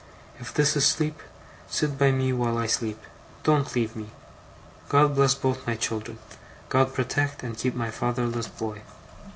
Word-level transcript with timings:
If 0.39 0.51
this 0.51 0.75
is 0.75 0.83
sleep, 0.87 1.21
sit 1.69 1.99
by 1.99 2.09
me 2.09 2.33
while 2.33 2.57
I 2.57 2.65
sleep: 2.65 2.97
don't 3.43 3.75
leave 3.75 3.95
me. 3.95 4.09
God 4.89 5.13
bless 5.13 5.35
both 5.35 5.67
my 5.67 5.75
children! 5.75 6.17
God 6.69 6.91
protect 6.95 7.43
and 7.43 7.55
keep 7.55 7.75
my 7.75 7.91
fatherless 7.91 8.47
boy!" 8.47 8.81